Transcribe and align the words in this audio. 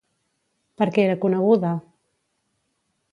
Per 0.81 0.87
què 0.95 1.03
era 1.09 1.19
coneguda? 1.27 1.75